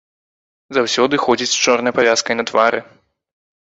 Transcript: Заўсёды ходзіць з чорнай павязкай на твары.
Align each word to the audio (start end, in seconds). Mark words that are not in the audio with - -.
Заўсёды 0.77 1.21
ходзіць 1.25 1.51
з 1.53 1.63
чорнай 1.69 1.97
павязкай 2.01 2.35
на 2.43 2.51
твары. 2.53 2.79